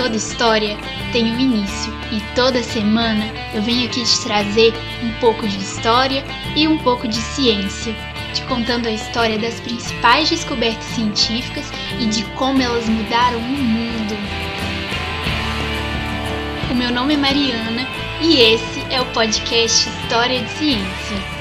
Toda 0.00 0.16
história 0.16 0.78
tem 1.12 1.30
um 1.30 1.38
início 1.38 1.92
e 2.10 2.34
toda 2.34 2.62
semana 2.62 3.22
eu 3.52 3.60
venho 3.60 3.84
aqui 3.84 4.02
te 4.02 4.22
trazer 4.22 4.72
um 5.02 5.12
pouco 5.20 5.46
de 5.46 5.58
história 5.58 6.24
e 6.56 6.66
um 6.66 6.78
pouco 6.78 7.06
de 7.06 7.18
ciência, 7.18 7.94
te 8.32 8.42
contando 8.44 8.86
a 8.86 8.92
história 8.92 9.38
das 9.38 9.60
principais 9.60 10.30
descobertas 10.30 10.86
científicas 10.86 11.70
e 11.98 12.06
de 12.06 12.24
como 12.36 12.62
elas 12.62 12.88
mudaram 12.88 13.40
o 13.40 13.42
mundo. 13.42 14.16
O 16.70 16.74
meu 16.74 16.90
nome 16.90 17.12
é 17.12 17.18
Mariana 17.18 17.86
e 18.22 18.40
esse 18.40 18.80
é 18.88 19.02
o 19.02 19.06
podcast 19.12 19.86
História 19.86 20.40
de 20.40 20.50
Ciência. 20.52 21.39